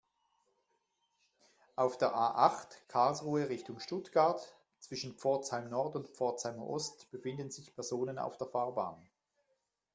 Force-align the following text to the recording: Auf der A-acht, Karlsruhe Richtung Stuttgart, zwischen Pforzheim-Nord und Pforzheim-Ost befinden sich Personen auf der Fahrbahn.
Auf 1.75 1.95
der 1.99 2.15
A-acht, 2.15 2.81
Karlsruhe 2.87 3.49
Richtung 3.49 3.79
Stuttgart, 3.79 4.57
zwischen 4.79 5.13
Pforzheim-Nord 5.13 5.95
und 5.95 6.07
Pforzheim-Ost 6.09 7.11
befinden 7.11 7.51
sich 7.51 7.75
Personen 7.75 8.17
auf 8.17 8.35
der 8.39 8.47
Fahrbahn. 8.47 9.07